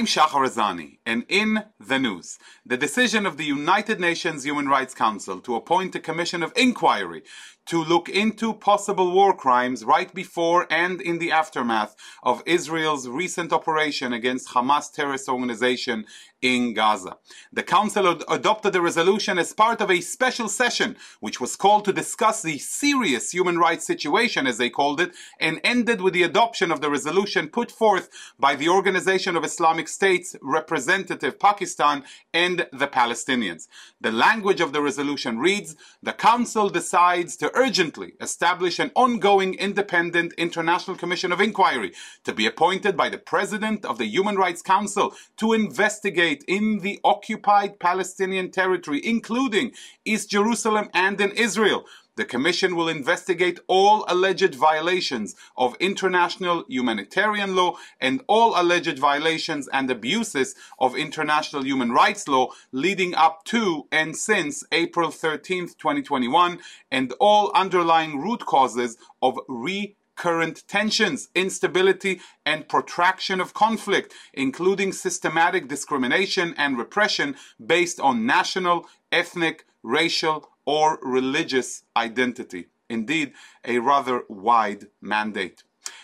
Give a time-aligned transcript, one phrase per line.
[0.00, 4.94] I'm Shachar Azani, and in the news, the decision of the United Nations Human Rights
[4.94, 7.22] Council to appoint a commission of inquiry
[7.66, 13.52] to look into possible war crimes right before and in the aftermath of Israel's recent
[13.52, 16.04] operation against Hamas terrorist organization
[16.42, 17.16] in Gaza.
[17.52, 21.84] The Council ad- adopted the resolution as part of a special session, which was called
[21.84, 26.22] to discuss the serious human rights situation, as they called it, and ended with the
[26.22, 32.66] adoption of the resolution put forth by the Organization of Islamic States representative Pakistan and
[32.72, 33.68] the Palestinians.
[34.00, 40.32] The language of the resolution reads, the Council decides to urgently establish an ongoing independent
[40.34, 41.92] international commission of inquiry
[42.24, 47.00] to be appointed by the President of the Human Rights Council to investigate in the
[47.04, 49.72] occupied Palestinian territory, including
[50.04, 51.84] East Jerusalem and in Israel,
[52.20, 59.66] the Commission will investigate all alleged violations of international humanitarian law and all alleged violations
[59.72, 66.58] and abuses of international human rights law leading up to and since April 13, 2021,
[66.90, 74.92] and all underlying root causes of re current tensions, instability, and protraction of conflict, including
[74.92, 77.34] systematic discrimination and repression
[77.64, 82.68] based on national, ethnic, racial, or religious identity.
[82.88, 83.32] Indeed,
[83.64, 85.62] a rather wide mandate.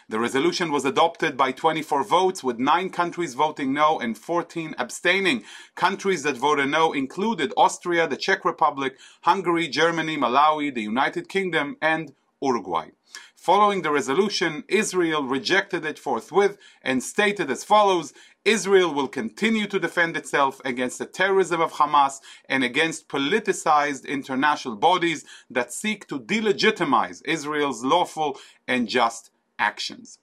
[0.08, 5.42] The resolution was adopted by 24 votes, with nine countries voting no and 14 abstaining.
[5.74, 11.76] Countries that voted no included Austria, the Czech Republic, Hungary, Germany, Malawi, the United Kingdom,
[11.82, 12.90] and Uruguay.
[13.34, 18.12] Following the resolution, Israel rejected it forthwith and stated as follows
[18.46, 24.76] Israel will continue to defend itself against the terrorism of Hamas and against politicized international
[24.76, 30.20] bodies that seek to delegitimize Israel's lawful and just actions.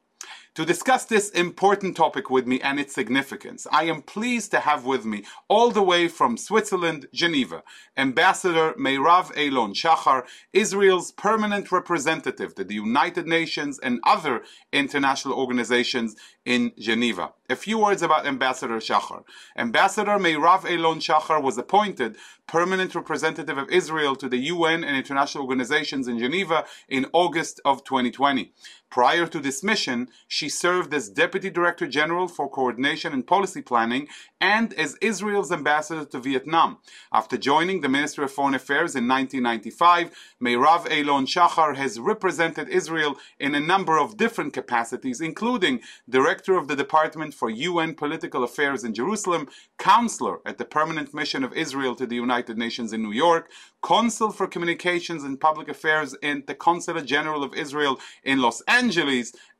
[0.55, 4.85] To discuss this important topic with me and its significance, I am pleased to have
[4.85, 7.63] with me, all the way from Switzerland, Geneva,
[7.97, 16.16] Ambassador Meirav Elon Shachar, Israel's permanent representative to the United Nations and other international organizations
[16.45, 17.33] in Geneva.
[17.49, 19.23] A few words about Ambassador Shachar.
[19.57, 22.16] Ambassador Meirav Elon Shachar was appointed
[22.47, 27.83] permanent representative of Israel to the UN and international organizations in Geneva in August of
[27.83, 28.51] 2020.
[28.93, 34.07] Prior to this mission, she served as Deputy Director General for Coordination and Policy Planning
[34.39, 36.77] and as Israel's ambassador to Vietnam.
[37.11, 43.17] After joining the Ministry of Foreign Affairs in 1995, Meirav Elon Shachar has represented Israel
[43.39, 48.83] in a number of different capacities, including Director of the Department for UN Political Affairs
[48.83, 49.47] in Jerusalem,
[49.79, 53.49] Counselor at the Permanent Mission of Israel to the United Nations in New York,
[53.81, 58.82] Consul for Communications and Public Affairs in the Consulate General of Israel in Los Angeles,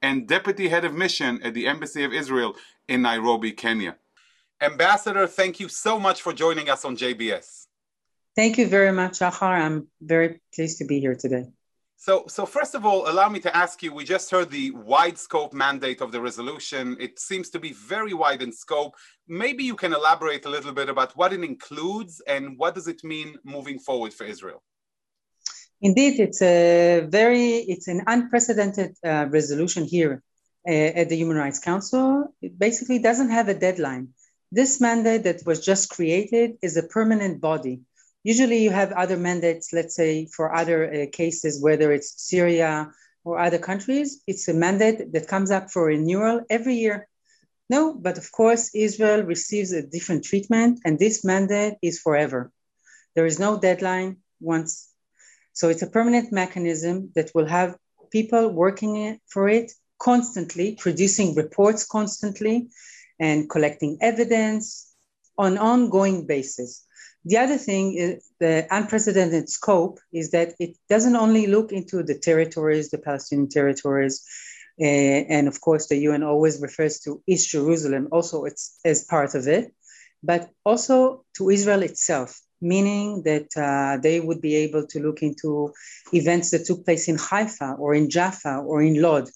[0.02, 2.56] and Deputy Head of Mission at the Embassy of Israel
[2.88, 3.96] in Nairobi, Kenya.
[4.62, 7.68] Ambassador, thank you so much for joining us on JBS.
[8.36, 9.62] Thank you very much, Shachar.
[9.62, 11.46] I'm very pleased to be here today.
[11.98, 13.94] So, so first of all, allow me to ask you.
[13.94, 16.98] We just heard the wide scope mandate of the resolution.
[17.00, 18.96] It seems to be very wide in scope.
[19.28, 23.04] Maybe you can elaborate a little bit about what it includes and what does it
[23.06, 24.64] mean moving forward for Israel.
[25.84, 30.24] Indeed, it's a very it's an unprecedented uh, resolution here
[30.68, 32.34] uh, at the Human Rights Council.
[32.42, 34.06] It basically doesn't have a deadline.
[34.52, 37.82] This mandate that was just created is a permanent body
[38.24, 42.92] Usually you have other mandates, let's say for other uh, cases, whether it's Syria
[43.26, 47.08] or other countries, it's a mandate that comes up for renewal every year.
[47.70, 52.52] No, but of course, Israel receives a different treatment, and this mandate is forever.
[53.16, 54.90] There is no deadline once.
[55.54, 57.78] So it's a permanent mechanism that will have
[58.12, 62.70] people working for it constantly, producing reports constantly,
[63.20, 64.94] and collecting evidence
[65.38, 66.86] on ongoing basis.
[67.26, 72.18] The other thing is the unprecedented scope is that it doesn't only look into the
[72.20, 74.26] territories, the Palestinian territories,
[74.82, 74.84] uh,
[75.36, 78.46] and of course the UN always refers to East Jerusalem also
[78.84, 79.74] as part of it,
[80.22, 85.74] but also to Israel itself, meaning that uh, they would be able to look into
[86.14, 89.30] events that took place in Haifa or in Jaffa or in Lod.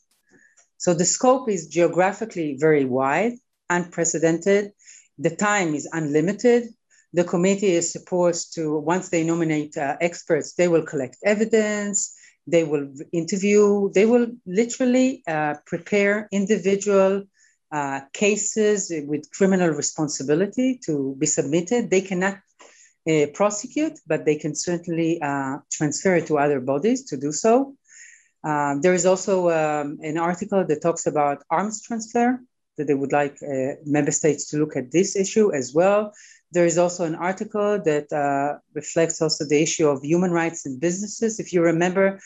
[0.77, 3.33] So the scope is geographically very wide,
[3.69, 4.71] unprecedented.
[5.19, 6.69] The time is unlimited
[7.13, 12.13] the committee is supposed to, once they nominate uh, experts, they will collect evidence,
[12.45, 17.23] they will interview, they will literally uh, prepare individual
[17.71, 21.89] uh, cases with criminal responsibility to be submitted.
[21.89, 22.37] They cannot
[23.09, 27.75] uh, prosecute, but they can certainly uh, transfer it to other bodies to do so.
[28.43, 32.39] Um, there is also um, an article that talks about arms transfer
[32.77, 36.13] that they would like uh, member states to look at this issue as well.
[36.51, 40.79] There is also an article that uh, reflects also the issue of human rights in
[40.79, 41.39] businesses.
[41.39, 42.19] If you remember,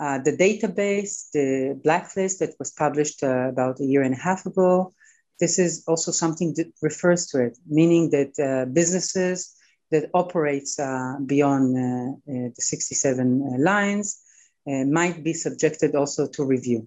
[0.00, 4.46] uh, the database, the blacklist that was published uh, about a year and a half
[4.46, 4.92] ago,
[5.38, 9.54] this is also something that refers to it, meaning that uh, businesses
[9.90, 14.20] that operates uh, beyond uh, the 67 lines
[14.66, 16.86] might be subjected also to review.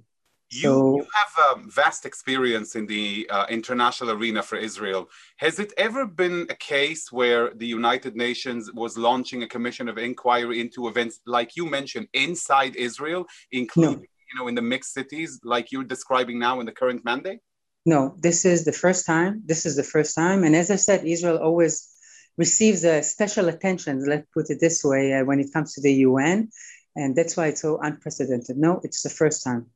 [0.54, 5.10] You, so, you have a vast experience in the uh, international arena for Israel.
[5.38, 9.98] Has it ever been a case where the United Nations was launching a commission of
[9.98, 14.02] inquiry into events like you mentioned inside Israel, including no.
[14.02, 17.40] you know in the mixed cities like you're describing now in the current mandate?
[17.86, 19.42] No, this is the first time.
[19.46, 21.90] This is the first time, and as I said, Israel always
[22.38, 24.04] receives a special attention.
[24.06, 26.50] Let's put it this way: uh, when it comes to the UN,
[26.96, 28.58] and that's why it's so unprecedented.
[28.58, 29.68] No, it's the first time.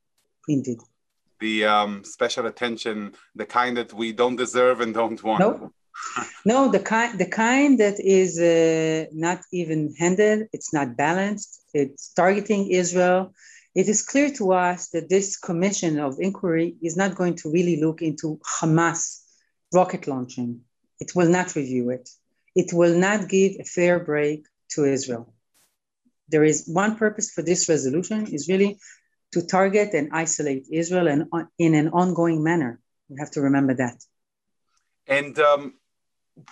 [0.48, 0.80] Indeed.
[1.40, 5.40] The um, special attention, the kind that we don't deserve and don't want.
[5.40, 5.72] No,
[6.46, 10.48] no, the kind, the kind that is uh, not even handed.
[10.54, 11.62] It's not balanced.
[11.74, 13.34] It's targeting Israel.
[13.76, 17.80] It is clear to us that this commission of inquiry is not going to really
[17.80, 19.22] look into Hamas
[19.72, 20.62] rocket launching.
[21.00, 22.10] It will not review it.
[22.62, 24.40] It will not give a fair break
[24.74, 25.26] to Israel.
[26.34, 28.72] There is one purpose for this resolution is really
[29.34, 31.22] to target and isolate Israel and
[31.66, 32.74] in an ongoing manner.
[33.10, 33.98] We have to remember that.
[35.20, 35.64] And um,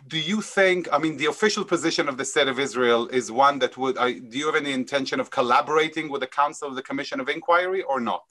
[0.07, 3.57] do you think, I mean, the official position of the State of Israel is one
[3.63, 6.85] that would, uh, do you have any intention of collaborating with the Council of the
[6.89, 8.25] Commission of Inquiry or not?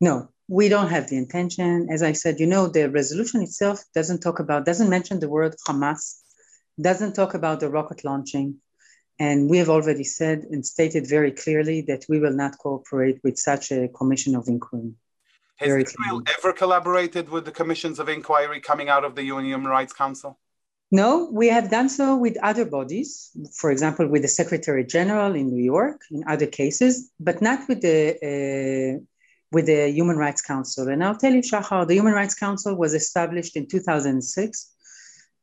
[0.00, 1.88] No, we don't have the intention.
[1.90, 5.54] As I said, you know, the resolution itself doesn't talk about, doesn't mention the word
[5.66, 6.21] Hamas,
[6.80, 8.56] doesn't talk about the rocket launching.
[9.18, 13.38] And we have already said and stated very clearly that we will not cooperate with
[13.38, 14.92] such a commission of inquiry.
[15.56, 16.24] Has very Israel clearly.
[16.38, 20.38] ever collaborated with the commissions of inquiry coming out of the UN Human Rights Council?
[20.90, 25.46] No, we have done so with other bodies, for example, with the Secretary General in
[25.48, 29.00] New York, in other cases, but not with the uh,
[29.52, 30.88] with the Human Rights Council.
[30.88, 34.72] And I'll tell you, Shahar, the Human Rights Council was established in 2006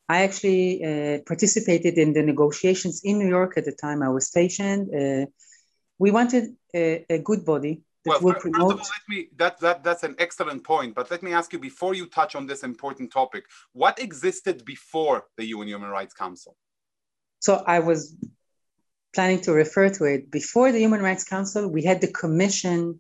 [0.10, 4.26] I actually uh, participated in the negotiations in New York at the time I was
[4.26, 4.90] stationed.
[4.94, 5.28] Uh,
[6.00, 8.72] we wanted a, a, good body that well, will promote.
[8.72, 11.94] All, let me, that, that, that's an excellent point, but let me ask you before
[11.94, 16.56] you touch on this important topic what existed before the UN Human Rights Council?
[17.40, 18.18] So I was
[19.14, 20.32] planning to refer to it.
[20.32, 23.00] Before the Human Rights Council, we had the Commission,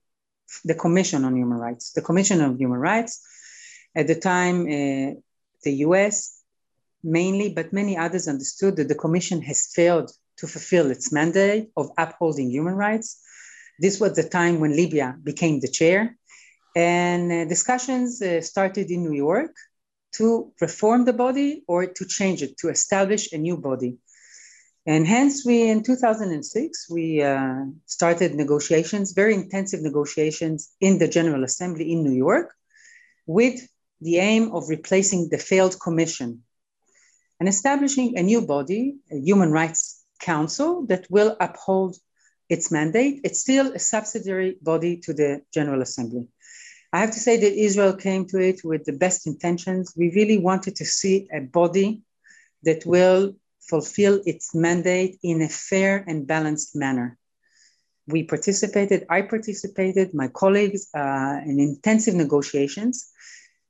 [0.63, 1.91] the Commission on Human Rights.
[1.94, 3.25] The Commission on Human Rights.
[3.95, 5.15] At the time, uh,
[5.63, 6.38] the US
[7.04, 11.92] mainly, but many others understood that the Commission has failed to fulfill its mandate of
[11.98, 13.19] upholding human rights.
[13.80, 16.18] This was the time when Libya became the chair,
[16.75, 19.56] and uh, discussions uh, started in New York
[20.13, 23.98] to reform the body or to change it, to establish a new body.
[24.86, 31.44] And hence, we in 2006 we uh, started negotiations, very intensive negotiations in the General
[31.44, 32.54] Assembly in New York,
[33.25, 33.60] with
[34.01, 36.44] the aim of replacing the failed commission
[37.39, 41.97] and establishing a new body, a Human Rights Council, that will uphold
[42.50, 43.22] its mandate.
[43.24, 46.27] It's still a subsidiary body to the General Assembly.
[46.91, 49.93] I have to say that Israel came to it with the best intentions.
[49.96, 52.01] We really wanted to see a body
[52.63, 57.17] that will fulfill its mandate in a fair and balanced manner.
[58.08, 63.12] We participated, I participated, my colleagues, uh, in intensive negotiations.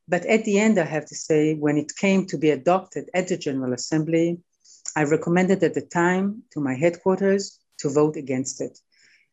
[0.10, 3.28] But at the end, I have to say, when it came to be adopted at
[3.28, 4.40] the General Assembly,
[4.96, 8.76] I recommended at the time to my headquarters to vote against it.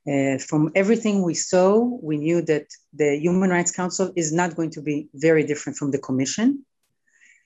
[0.06, 4.71] Uh, from everything we saw, we knew that the Human Rights Council is not going
[4.73, 6.66] to be very different from the Commission.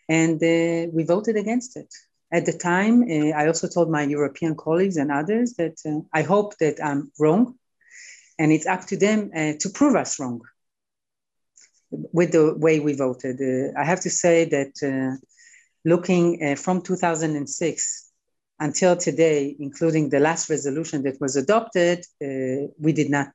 [0.09, 1.95] And uh, we voted against it.
[2.33, 6.23] At the time, uh, I also told my European colleagues and others that uh, I
[6.23, 7.55] hope that I'm wrong.
[8.41, 10.41] And it's up to them uh, to prove us wrong
[11.91, 13.41] with the way we voted.
[13.41, 15.17] Uh, I have to say that uh,
[15.85, 18.13] looking uh, from 2006
[18.61, 23.33] until today, including the last resolution that was adopted, uh, we did not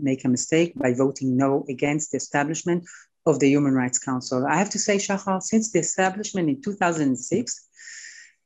[0.00, 2.84] make a mistake by voting no against the establishment
[3.26, 4.46] of the Human Rights Council.
[4.46, 7.68] I have to say, Shahar, since the establishment in 2006,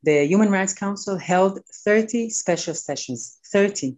[0.03, 3.95] the Human Rights Council held 30 special sessions, 30.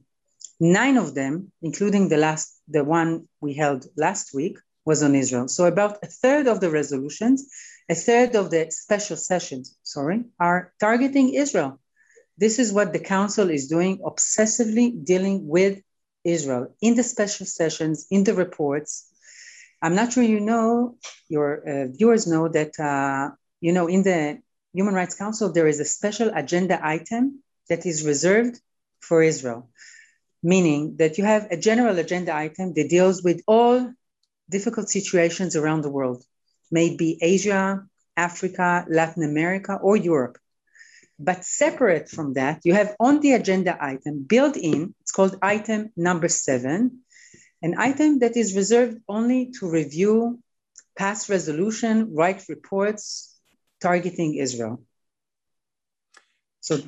[0.60, 4.58] Nine of them, including the last, the one we held last week,
[4.90, 5.48] was on Israel.
[5.48, 7.38] So about a third of the resolutions,
[7.96, 9.66] a third of the special sessions,
[9.96, 11.72] sorry, are targeting Israel.
[12.44, 15.76] This is what the council is doing, obsessively dealing with
[16.36, 18.92] Israel in the special sessions, in the reports.
[19.84, 20.70] I'm not sure you know,
[21.36, 23.26] your uh, viewers know that, uh,
[23.68, 24.20] you know, in the
[24.78, 27.24] Human Rights Council, there is a special agenda item
[27.70, 28.56] that is reserved
[29.08, 29.62] for Israel,
[30.54, 33.78] meaning that you have a general agenda item that deals with all
[34.50, 36.24] difficult situations around the world,
[36.72, 37.86] may it be Asia,
[38.18, 40.38] Africa, Latin America, or Europe.
[41.18, 45.92] But separate from that, you have on the agenda item built in, it's called item
[45.96, 47.02] number seven,
[47.62, 50.40] an item that is reserved only to review
[50.98, 53.38] past resolution, write reports
[53.82, 54.82] targeting Israel.
[56.62, 56.80] So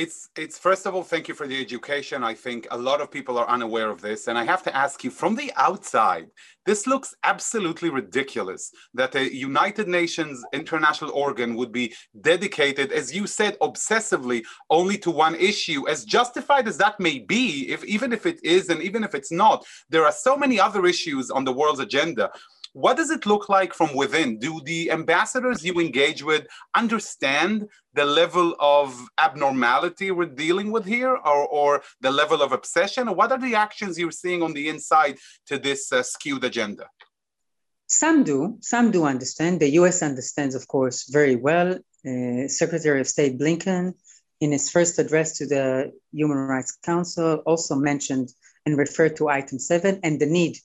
[0.00, 2.24] it's it's first of all thank you for the education.
[2.24, 4.28] I think a lot of people are unaware of this.
[4.28, 6.26] And i have to ask you from the outside
[6.64, 8.62] this looks absolutely ridiculous
[8.94, 11.86] that a united nations international organ would be
[12.32, 14.40] dedicated as you said obsessively
[14.78, 15.80] only to one issue.
[15.94, 19.32] As justified as that may be if even if it is and even if it's
[19.44, 19.58] not
[19.92, 22.30] there are so many other issues on the world's agenda
[22.72, 24.38] what does it look like from within?
[24.38, 31.14] Do the ambassadors you engage with understand the level of abnormality we're dealing with here
[31.14, 33.08] or, or the level of obsession?
[33.16, 36.88] What are the actions you're seeing on the inside to this uh, skewed agenda?
[37.88, 38.58] Some do.
[38.60, 39.58] Some do understand.
[39.58, 41.78] The US understands, of course, very well.
[42.06, 43.94] Uh, Secretary of State Blinken,
[44.40, 48.32] in his first address to the Human Rights Council, also mentioned
[48.64, 50.56] and referred to item seven and the need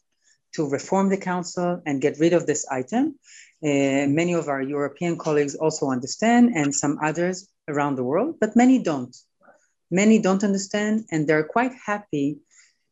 [0.56, 3.20] to reform the council and get rid of this item.
[3.64, 8.56] Uh, many of our European colleagues also understand, and some others around the world, but
[8.56, 9.16] many don't.
[9.92, 12.40] Many don't understand, and they're quite happy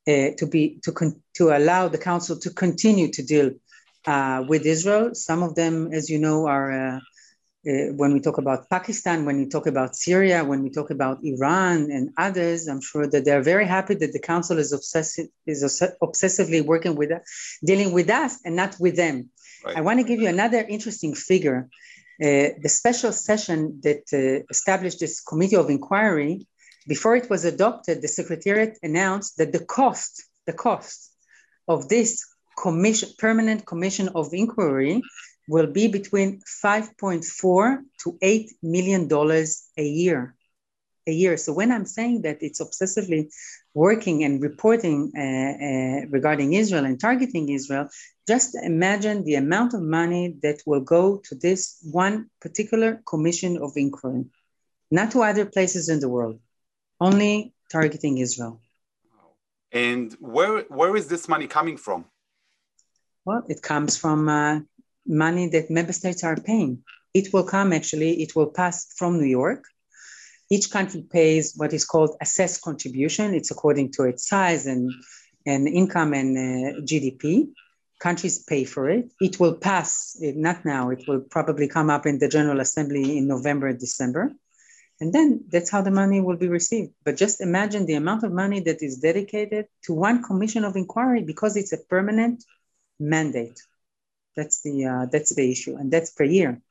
[0.08, 3.52] uh, to be to con- to allow the council to continue to deal
[4.06, 5.14] uh, with Israel.
[5.14, 7.00] Some of them, as you know, are
[7.66, 11.20] uh, when we talk about Pakistan, when we talk about Syria, when we talk about
[11.24, 15.64] Iran and others, I'm sure that they're very happy that the council is, obsessive, is
[16.02, 19.30] obsessively working with us, dealing with us and not with them.
[19.66, 19.78] Right.
[19.78, 21.70] I want to give you another interesting figure.
[22.22, 26.46] Uh, the special session that uh, established this committee of inquiry,
[26.86, 31.14] before it was adopted, the Secretariat announced that the cost, the cost
[31.70, 32.26] of this
[32.62, 35.02] commission, permanent commission of inquiry
[35.48, 40.36] will be between 5.4 to 8 million dollars a year
[41.06, 41.36] a year.
[41.36, 43.30] So when i'm saying that it's obsessively
[43.74, 47.90] working and reporting uh, uh, regarding israel and targeting israel
[48.28, 53.74] just imagine the amount of money that will go to this one particular commission of
[53.76, 54.26] inquiry.
[54.92, 56.40] Not to other places in the world
[57.02, 58.62] only targeting israel.
[59.72, 62.06] And where where is this money coming from?
[63.26, 64.60] Well it comes from uh,
[65.06, 66.84] money that member states are paying.
[67.14, 69.66] It will come actually, it will pass from New York.
[70.50, 73.34] Each country pays what is called assessed contribution.
[73.34, 74.92] It's according to its size and,
[75.46, 77.50] and income and uh, GDP.
[78.00, 79.12] Countries pay for it.
[79.22, 83.18] It will pass, eh, not now, it will probably come up in the General Assembly
[83.18, 84.34] in November, December.
[85.00, 86.92] And then that's how the money will be received.
[87.04, 91.24] But just imagine the amount of money that is dedicated to one commission of inquiry
[91.24, 92.44] because it's a permanent
[93.00, 93.60] mandate.
[94.36, 96.62] That's the uh, that's the issue, and that's per year,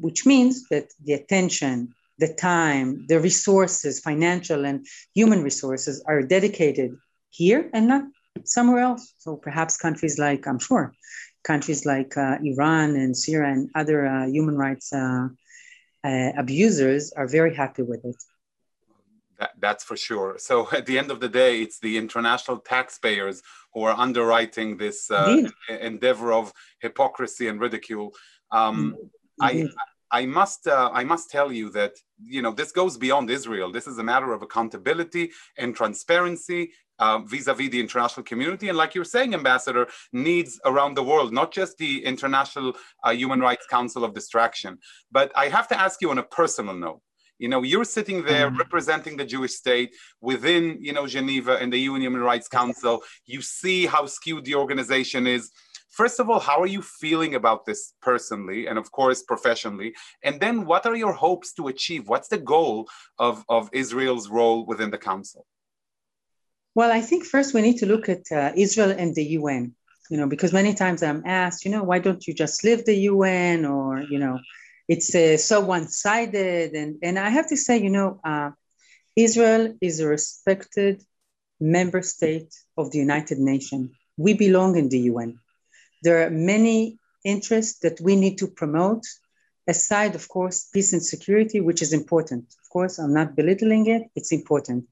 [0.00, 6.96] which means that the attention, the time, the resources, financial and human resources, are dedicated
[7.30, 8.04] here and not
[8.44, 9.14] somewhere else.
[9.18, 10.92] So perhaps countries like I'm sure,
[11.44, 15.28] countries like uh, Iran and Syria and other uh, human rights uh,
[16.04, 18.16] uh, abusers are very happy with it.
[19.38, 20.36] That, that's for sure.
[20.38, 23.42] So at the end of the day, it's the international taxpayers
[23.74, 28.14] who are underwriting this uh, endeavor of hypocrisy and ridicule.
[28.50, 28.96] Um,
[29.40, 29.68] I,
[30.10, 31.92] I must, uh, I must tell you that
[32.24, 33.70] you know this goes beyond Israel.
[33.70, 38.94] This is a matter of accountability and transparency uh, vis-a-vis the international community, and like
[38.94, 44.04] you're saying, Ambassador, needs around the world, not just the International uh, Human Rights Council
[44.04, 44.78] of Distraction.
[45.12, 47.00] But I have to ask you on a personal note
[47.38, 48.58] you know, you're sitting there mm.
[48.58, 53.02] representing the Jewish state within, you know, Geneva and the UN Human Rights Council.
[53.26, 55.50] You see how skewed the organization is.
[55.90, 59.94] First of all, how are you feeling about this personally and, of course, professionally?
[60.22, 62.08] And then, what are your hopes to achieve?
[62.08, 65.46] What's the goal of, of Israel's role within the council?
[66.74, 69.74] Well, I think first we need to look at uh, Israel and the UN,
[70.10, 72.94] you know, because many times I'm asked, you know, why don't you just leave the
[72.94, 74.38] UN or, you know,
[74.88, 78.50] it's uh, so one-sided and, and i have to say you know uh,
[79.16, 81.02] israel is a respected
[81.60, 85.38] member state of the united nations we belong in the un
[86.02, 89.04] there are many interests that we need to promote
[89.66, 92.44] aside of course peace and security which is important.
[92.62, 94.86] Of course i'm not belittling it it's important.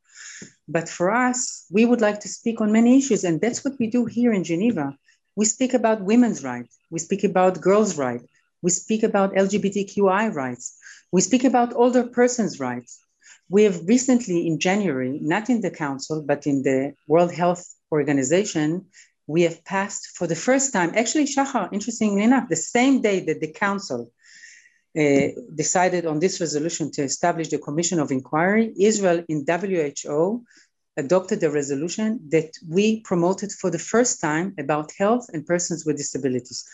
[0.68, 3.86] But for us we would like to speak on many issues and that's what we
[3.86, 4.96] do here in geneva.
[5.34, 8.26] We speak about women's rights, we speak about girls' rights,
[8.62, 10.78] we speak about LGBTQI rights,
[11.12, 12.98] we speak about older persons' rights.
[13.48, 18.86] We have recently, in January, not in the Council, but in the World Health Organization,
[19.26, 23.40] we have passed for the first time, actually, Shahar, interestingly enough, the same day that
[23.40, 24.10] the Council
[24.98, 30.44] uh, decided on this resolution to establish the Commission of Inquiry, Israel in WHO
[30.96, 35.98] adopted a resolution that we promoted for the first time about health and persons with
[35.98, 36.64] disabilities.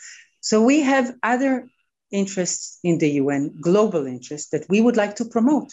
[0.42, 1.68] So we have other
[2.10, 5.70] interests in the UN, global interests that we would like to promote,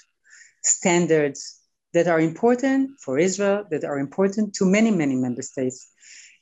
[0.64, 1.60] standards
[1.94, 5.88] that are important for Israel, that are important to many, many member states.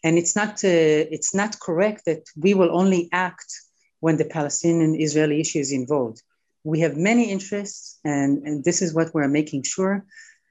[0.03, 3.49] And it's not, uh, it's not correct that we will only act
[4.01, 6.21] when the Palestinian Israeli issue is involved.
[6.65, 10.05] We have many interests, and, and this is what we're making sure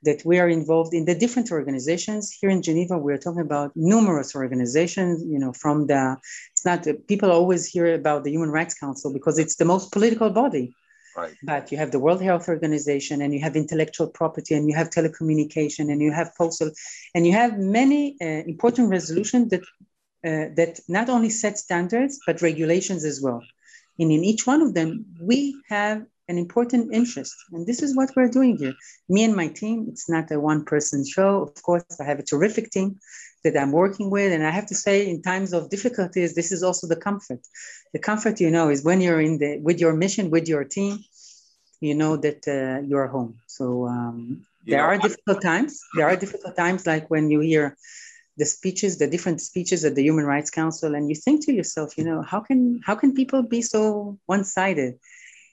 [0.06, 2.22] that we are involved in the different organizations.
[2.40, 6.16] Here in Geneva, we're talking about numerous organizations, you know, from the,
[6.52, 10.30] it's not, people always hear about the Human Rights Council because it's the most political
[10.30, 10.72] body.
[11.16, 11.34] Right.
[11.42, 14.90] But you have the World Health Organization and you have intellectual property and you have
[14.90, 16.70] telecommunication and you have postal
[17.14, 19.62] and you have many uh, important resolutions that
[20.28, 23.42] uh, that not only set standards but regulations as well.
[23.98, 27.34] And in each one of them, we have an important interest.
[27.52, 28.74] And this is what we're doing here.
[29.08, 31.42] Me and my team, it's not a one person show.
[31.42, 32.98] Of course, I have a terrific team
[33.44, 34.32] that I'm working with.
[34.32, 37.40] And I have to say, in times of difficulties, this is also the comfort.
[37.92, 40.98] The comfort, you know, is when you're in the, with your mission, with your team,
[41.80, 43.38] you know that uh, you're home.
[43.46, 45.80] So um, there know, are difficult times.
[45.94, 47.76] There are difficult times like when you hear
[48.36, 51.96] the speeches, the different speeches at the Human Rights Council, and you think to yourself,
[51.96, 54.98] you know, how can how can people be so one-sided?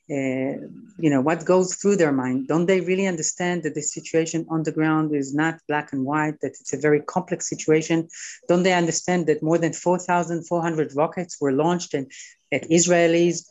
[0.07, 2.47] You know, what goes through their mind?
[2.47, 6.39] Don't they really understand that the situation on the ground is not black and white?
[6.41, 8.09] That it's a very complex situation?
[8.47, 12.11] Don't they understand that more than 4,400 rockets were launched and
[12.51, 13.45] at Israelis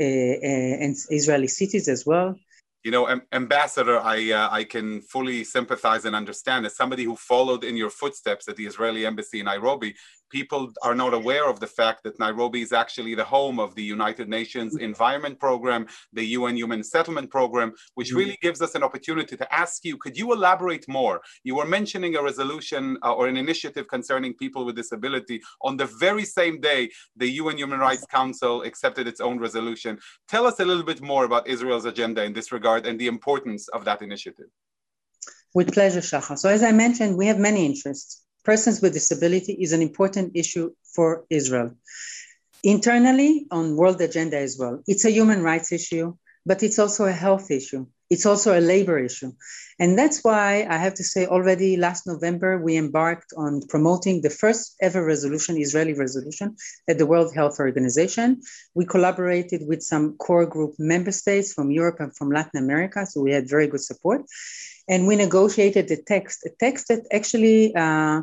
[0.00, 2.36] uh, uh, and Israeli cities as well?
[2.84, 6.64] you know, Ambassador, I uh, I can fully sympathize and understand.
[6.64, 9.94] As somebody who followed in your footsteps at the Israeli embassy in Nairobi,
[10.30, 13.82] people are not aware of the fact that Nairobi is actually the home of the
[13.82, 14.84] United Nations mm-hmm.
[14.84, 18.18] Environment Program, the UN Human Settlement Program, which mm-hmm.
[18.18, 21.20] really gives us an opportunity to ask you, could you elaborate more?
[21.44, 25.86] You were mentioning a resolution uh, or an initiative concerning people with disability on the
[25.86, 29.98] very same day the UN Human Rights Council accepted its own resolution.
[30.28, 33.68] Tell us a little bit more about Israel's agenda in this regard and the importance
[33.68, 34.46] of that initiative.
[35.54, 36.36] With pleasure, Shahar.
[36.36, 40.70] So as I mentioned, we have many interests persons with disability is an important issue
[40.94, 41.70] for Israel.
[42.62, 46.14] Internally, on world agenda as well, it's a human rights issue,
[46.46, 47.84] but it's also a health issue.
[48.08, 49.32] It's also a labor issue.
[49.78, 54.34] And that's why I have to say already last November, we embarked on promoting the
[54.42, 56.56] first ever resolution, Israeli resolution
[56.88, 58.40] at the World Health Organization.
[58.74, 63.04] We collaborated with some core group member states from Europe and from Latin America.
[63.04, 64.22] So we had very good support
[64.88, 68.22] and we negotiated a text, a text that actually uh,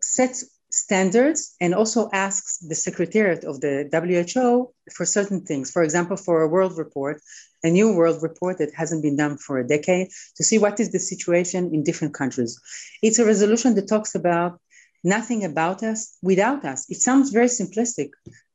[0.00, 5.70] sets standards and also asks the secretariat of the WHO for certain things.
[5.70, 7.20] For example, for a world report,
[7.64, 10.92] a new world report that hasn't been done for a decade to see what is
[10.92, 12.60] the situation in different countries.
[13.02, 14.60] It's a resolution that talks about
[15.02, 16.88] nothing about us without us.
[16.90, 18.10] It sounds very simplistic,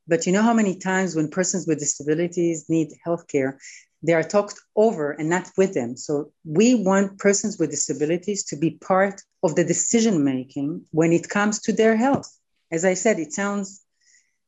[0.07, 3.57] but you know how many times when persons with disabilities need healthcare,
[4.03, 5.95] they are talked over and not with them.
[5.95, 11.29] So we want persons with disabilities to be part of the decision making when it
[11.29, 12.29] comes to their health.
[12.71, 13.83] As I said, it sounds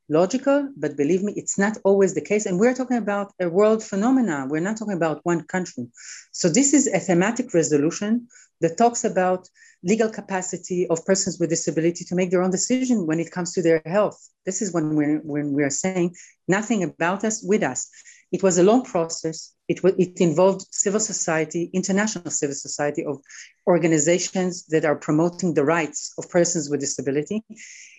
[0.08, 2.46] logical, but believe me, it's not always the case.
[2.46, 4.48] And we're talking about a world phenomenon.
[4.48, 5.88] We're not talking about one country.
[6.32, 8.28] So this is a thematic resolution
[8.60, 9.48] that talks about
[9.82, 13.62] legal capacity of persons with disability to make their own decision when it comes to
[13.62, 14.18] their health.
[14.44, 16.14] This is when we're, when we're saying
[16.48, 17.90] nothing about us with us.
[18.32, 19.52] It was a long process.
[19.68, 23.20] It, it involved civil society, international civil society of
[23.66, 27.44] organizations that are promoting the rights of persons with disability.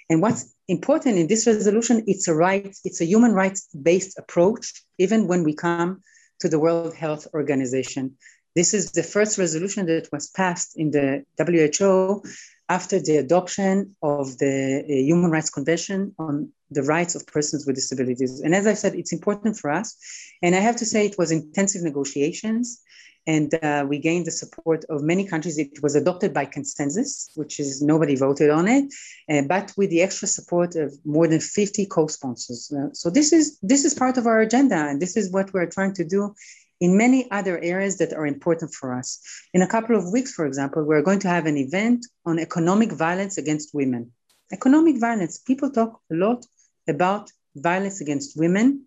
[0.09, 4.81] And what's important in this resolution, it's a right, it's a human rights based approach,
[4.97, 6.01] even when we come
[6.39, 8.15] to the World Health Organization.
[8.55, 12.23] This is the first resolution that was passed in the WHO
[12.69, 17.75] after the adoption of the uh, Human Rights Convention on the rights of persons with
[17.75, 18.41] disabilities.
[18.41, 19.95] And as I said, it's important for us.
[20.41, 22.81] And I have to say, it was intensive negotiations,
[23.27, 25.57] and uh, we gained the support of many countries.
[25.57, 28.93] It was adopted by consensus, which is nobody voted on it,
[29.29, 32.71] uh, but with the extra support of more than 50 co-sponsors.
[32.71, 35.69] Uh, so this is this is part of our agenda, and this is what we're
[35.69, 36.33] trying to do
[36.79, 39.19] in many other areas that are important for us.
[39.53, 42.91] In a couple of weeks, for example, we're going to have an event on economic
[42.91, 44.11] violence against women.
[44.51, 45.39] Economic violence.
[45.39, 46.45] People talk a lot
[46.87, 48.85] about violence against women.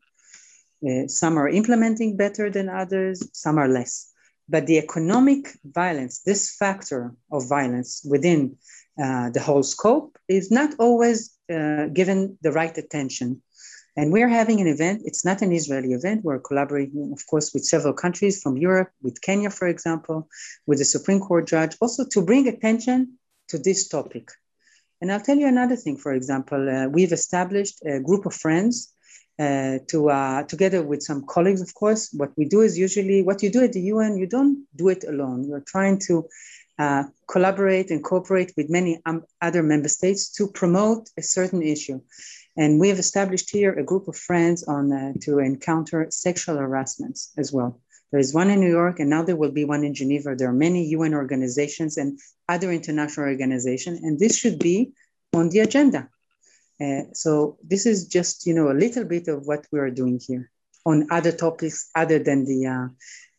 [0.88, 4.10] Uh, some are implementing better than others, some are less.
[4.50, 8.56] But the economic violence, this factor of violence within
[9.02, 13.42] uh, the whole scope, is not always uh, given the right attention.
[13.96, 16.24] And we're having an event, it's not an Israeli event.
[16.24, 20.28] We're collaborating, of course, with several countries from Europe, with Kenya, for example,
[20.66, 24.30] with the Supreme Court judge, also to bring attention to this topic.
[25.00, 28.92] And I'll tell you another thing, for example, uh, we've established a group of friends
[29.40, 32.11] uh, to uh, together with some colleagues, of course.
[32.12, 35.03] What we do is usually what you do at the UN, you don't do it
[35.05, 35.48] alone.
[35.48, 36.29] You're trying to
[36.79, 42.00] uh, collaborate and cooperate with many um, other member states to promote a certain issue.
[42.57, 47.33] And we have established here a group of friends on uh, to encounter sexual harassments
[47.38, 47.81] as well.
[48.11, 50.35] There is one in New York, and now there will be one in Geneva.
[50.35, 54.92] There are many UN organizations and other international organizations, and this should be
[55.33, 56.09] on the agenda.
[56.80, 60.20] Uh, so this is just you know a little bit of what we are doing
[60.26, 60.50] here
[60.86, 62.88] on other topics other than the uh,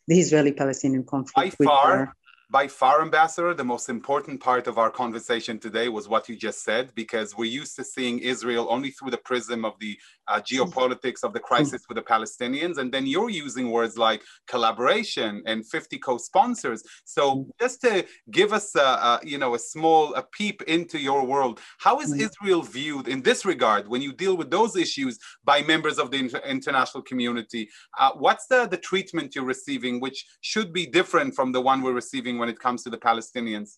[0.07, 1.57] the Israeli-Palestinian conflict.
[1.57, 2.15] By far,
[2.51, 6.65] by far, Ambassador, the most important part of our conversation today was what you just
[6.65, 11.23] said, because we're used to seeing Israel only through the prism of the uh, geopolitics
[11.23, 12.77] of the crisis with the Palestinians.
[12.77, 16.83] And then you're using words like collaboration and 50 co-sponsors.
[17.05, 21.25] So just to give us, a, a, you know, a small a peep into your
[21.25, 22.19] world, how is mm.
[22.19, 26.17] Israel viewed in this regard when you deal with those issues by members of the
[26.17, 27.69] inter- international community?
[27.97, 31.93] Uh, what's the, the treatment you're receiving, which should be different from the one we're
[31.93, 33.69] receiving when it comes to the Palestinians?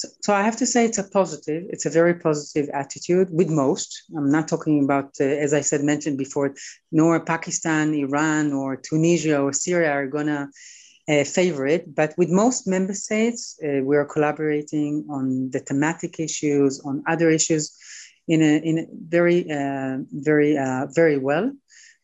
[0.00, 1.62] So, so, I have to say it's a positive.
[1.74, 3.88] It's a very positive attitude with most.
[4.16, 6.54] I'm not talking about, uh, as I said, mentioned before,
[6.92, 10.42] nor Pakistan, Iran, or Tunisia or Syria are gonna
[11.12, 11.82] uh, favor it.
[12.00, 17.28] But with most member states, uh, we are collaborating on the thematic issues, on other
[17.38, 17.64] issues,
[18.28, 18.86] in a in a
[19.16, 19.96] very uh,
[20.30, 21.46] very uh, very well.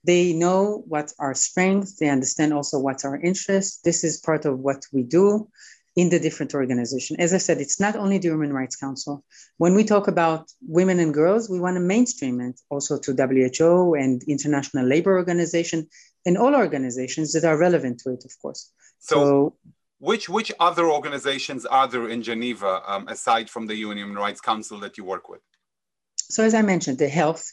[0.05, 1.97] They know what our strengths.
[1.97, 3.81] They understand also what's our interests.
[3.83, 5.49] This is part of what we do
[5.97, 7.17] in the different organization.
[7.21, 9.25] As I said, it's not only the Human Rights Council.
[9.59, 13.95] When we talk about women and girls, we want to mainstream it also to WHO
[13.95, 15.89] and International Labor Organization
[16.27, 18.73] and all organizations that are relevant to it, of course.
[18.99, 19.57] So, so
[19.99, 24.41] which which other organizations are there in Geneva um, aside from the UN Human Rights
[24.41, 25.41] Council that you work with?
[26.17, 27.53] So as I mentioned, the health,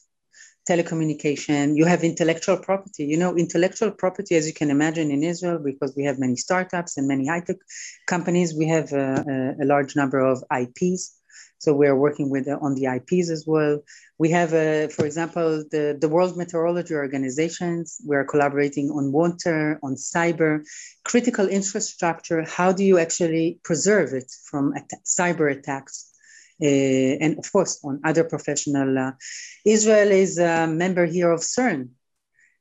[0.69, 3.05] telecommunication, you have intellectual property.
[3.05, 6.97] You know, intellectual property, as you can imagine in Israel, because we have many startups
[6.97, 7.57] and many high tech
[8.07, 11.17] companies, we have a, a, large number of IPs.
[11.57, 13.79] So we're working with uh, on the IPs as well.
[14.17, 18.01] We have, uh, for example, the, the World Meteorology Organizations.
[18.03, 20.63] We're collaborating on water, on cyber,
[21.03, 22.43] critical infrastructure.
[22.43, 26.10] How do you actually preserve it from at- cyber attacks?
[26.61, 28.97] Uh, and of course on other professional.
[28.97, 29.11] Uh,
[29.65, 31.89] Israel is a member here of CERN.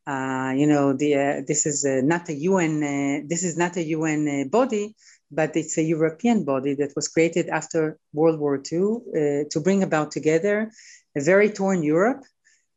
[0.07, 3.29] Uh, you know, the, this is not a UN.
[3.29, 4.95] this is not a UN body,
[5.31, 10.11] but it's a European body that was created after World War II to bring about
[10.11, 10.71] together
[11.17, 12.25] a very torn Europe,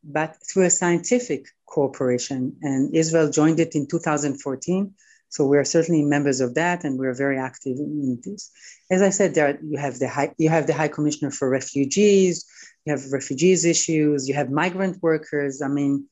[0.03, 2.57] but through a scientific cooperation.
[2.61, 4.93] And Israel joined it in 2014
[5.33, 8.51] so we are certainly members of that, and we're very active in this.
[8.91, 12.45] As I said, there you have the high, you have the High Commissioner for Refugees,
[12.85, 15.59] you have refugees issues, you have migrant workers.
[15.63, 16.05] I mean,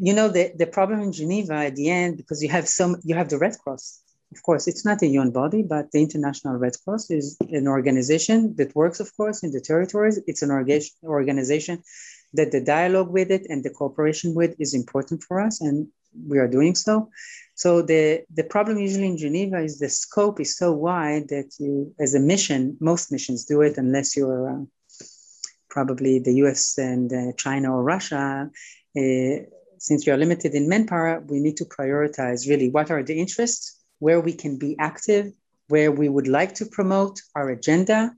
[0.00, 3.14] you know the, the problem in Geneva at the end because you have some you
[3.14, 4.00] have the Red Cross.
[4.32, 8.56] Of course, it's not a UN body, but the International Red Cross is an organization
[8.56, 10.18] that works, of course, in the territories.
[10.26, 10.50] It's an
[11.04, 11.84] organization
[12.32, 15.86] that the dialogue with it and the cooperation with is important for us, and
[16.26, 17.10] we are doing so.
[17.54, 21.94] So the, the problem usually in Geneva is the scope is so wide that you,
[22.00, 24.64] as a mission, most missions do it unless you're uh,
[25.70, 28.50] probably the US and uh, China or Russia.
[28.96, 29.36] Uh,
[29.78, 33.80] since we are limited in manpower, we need to prioritize really what are the interests,
[34.00, 35.32] where we can be active,
[35.68, 38.10] where we would like to promote our agenda.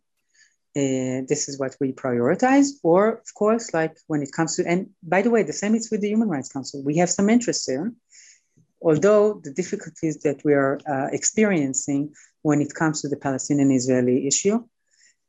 [0.75, 2.68] Uh, this is what we prioritize.
[2.83, 5.90] Or, of course, like when it comes to, and by the way, the same is
[5.90, 6.83] with the Human Rights Council.
[6.85, 7.92] We have some interests there
[8.83, 14.27] although the difficulties that we are uh, experiencing when it comes to the Palestinian Israeli
[14.27, 14.65] issue,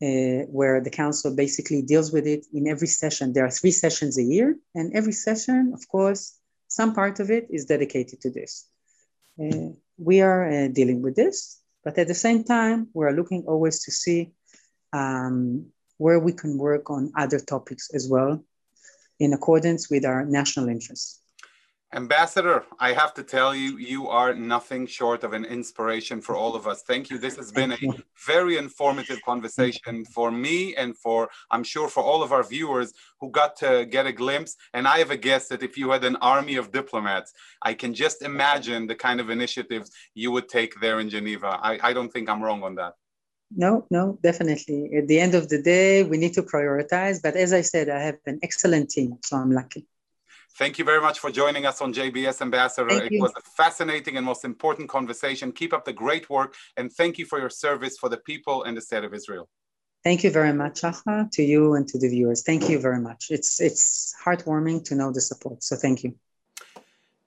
[0.02, 3.34] uh, where the council basically deals with it in every session.
[3.34, 7.48] There are three sessions a year, and every session, of course, some part of it
[7.50, 8.68] is dedicated to this.
[9.42, 13.84] Uh, we are uh, dealing with this, but at the same time, we're looking always
[13.86, 14.32] to see
[14.94, 15.66] um,
[15.98, 18.44] where we can work on other topics as well
[19.20, 21.22] in accordance with our national interests.
[21.94, 26.54] Ambassador, I have to tell you, you are nothing short of an inspiration for all
[26.54, 26.84] of us.
[26.84, 27.18] Thank you.
[27.18, 27.78] This has been a
[28.26, 33.32] very informative conversation for me and for, I'm sure, for all of our viewers who
[33.32, 34.58] got to get a glimpse.
[34.74, 37.94] And I have a guess that if you had an army of diplomats, I can
[37.94, 41.58] just imagine the kind of initiatives you would take there in Geneva.
[41.62, 42.96] I, I don't think I'm wrong on that.
[43.56, 44.94] No, no, definitely.
[44.98, 47.22] At the end of the day, we need to prioritize.
[47.24, 49.88] But as I said, I have an excellent team, so I'm lucky.
[50.58, 52.90] Thank you very much for joining us on JBS Ambassador.
[52.90, 53.22] Thank it you.
[53.22, 55.52] was a fascinating and most important conversation.
[55.52, 58.76] Keep up the great work and thank you for your service for the people and
[58.76, 59.48] the state of Israel.
[60.04, 62.42] Thank you very much, Shachar, to you and to the viewers.
[62.44, 63.28] Thank you very much.
[63.30, 65.62] It's it's heartwarming to know the support.
[65.64, 66.16] So thank you.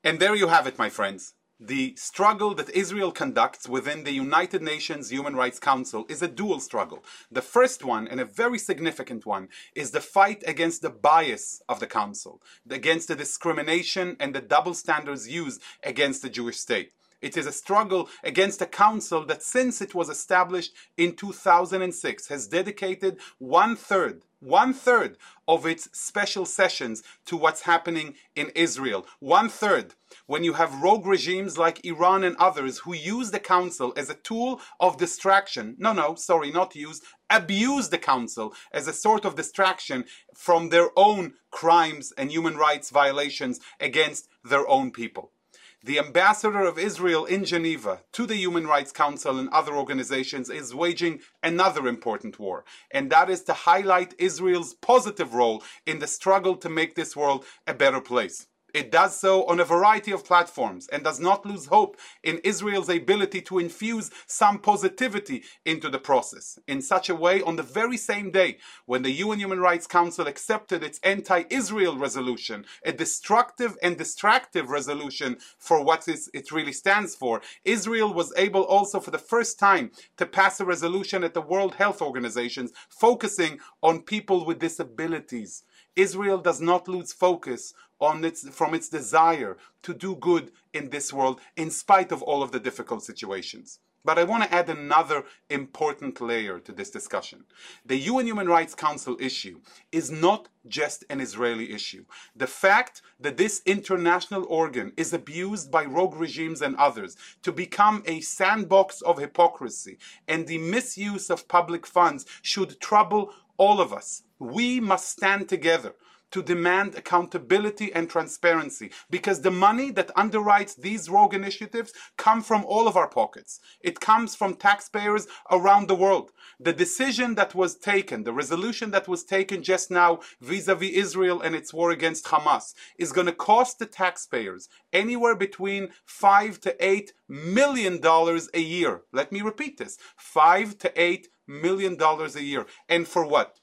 [0.03, 1.35] And there you have it, my friends.
[1.63, 6.59] The struggle that Israel conducts within the United Nations Human Rights Council is a dual
[6.59, 7.05] struggle.
[7.31, 11.79] The first one, and a very significant one, is the fight against the bias of
[11.79, 16.93] the Council, against the discrimination and the double standards used against the Jewish state.
[17.21, 22.49] It is a struggle against a council that, since it was established in 2006, has
[22.49, 29.07] dedicated one third one third of its special sessions to what's happening in Israel.
[29.21, 29.95] One third.
[30.27, 34.15] When you have rogue regimes like Iran and others who use the council as a
[34.15, 39.37] tool of distraction, no, no, sorry, not use, abuse the council as a sort of
[39.37, 45.33] distraction from their own crimes and human rights violations against their own people
[45.83, 50.75] the ambassador of Israel in Geneva to the Human Rights Council and other organizations is
[50.75, 56.57] waging another important war, and that is to highlight Israel's positive role in the struggle
[56.57, 58.47] to make this world a better place.
[58.75, 62.89] It does so on a variety of platforms and does not lose hope in Israel's
[62.89, 66.59] ability to infuse some positivity into the process.
[66.67, 70.27] In such a way, on the very same day when the UN Human Rights Council
[70.27, 77.15] accepted its anti Israel resolution, a destructive and distractive resolution for what it really stands
[77.15, 81.43] for, Israel was able also for the first time to pass a resolution at the
[81.43, 85.65] World Health Organization focusing on people with disabilities.
[85.97, 91.13] Israel does not lose focus on its, from its desire to do good in this
[91.13, 93.81] world in spite of all of the difficult situations.
[94.03, 97.45] But I want to add another important layer to this discussion.
[97.85, 99.61] The UN Human Rights Council issue
[99.93, 102.07] is not just an Israeli issue.
[102.35, 108.03] The fact that this international organ is abused by rogue regimes and others to become
[108.07, 114.23] a sandbox of hypocrisy and the misuse of public funds should trouble all of us.
[114.39, 115.95] We must stand together
[116.33, 122.65] to demand accountability and transparency because the money that underwrites these rogue initiatives come from
[122.65, 123.61] all of our pockets.
[123.81, 126.31] It comes from taxpayers around the world.
[126.59, 131.55] The decision that was taken, the resolution that was taken just now vis-a-vis Israel and
[131.55, 137.13] its war against Hamas is going to cost the taxpayers anywhere between 5 to 8
[137.29, 139.03] million dollars a year.
[139.13, 139.99] Let me repeat this.
[140.17, 142.67] 5 to 8 million dollars a year.
[142.89, 143.60] And for what?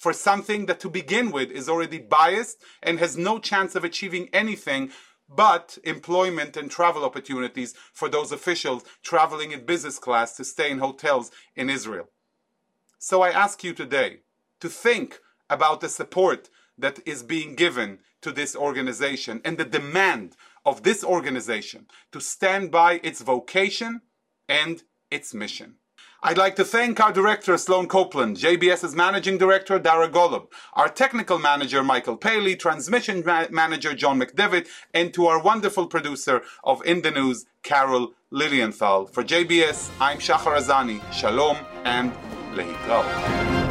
[0.00, 4.30] For something that to begin with is already biased and has no chance of achieving
[4.32, 4.90] anything
[5.28, 10.78] but employment and travel opportunities for those officials traveling in business class to stay in
[10.78, 12.08] hotels in Israel.
[12.98, 14.20] So I ask you today
[14.60, 15.18] to think
[15.50, 20.34] about the support that is being given to this organization and the demand
[20.64, 24.00] of this organization to stand by its vocation
[24.48, 25.74] and its mission.
[26.22, 31.38] I'd like to thank our director, Sloan Copeland, JBS's managing director, Dara Golub, our technical
[31.38, 37.00] manager, Michael Paley, transmission ma- manager, John McDevitt, and to our wonderful producer of In
[37.00, 39.06] the News, Carol Lilienthal.
[39.06, 41.00] For JBS, I'm Shachar Azani.
[41.10, 42.12] Shalom and
[42.52, 43.69] Lehitraot.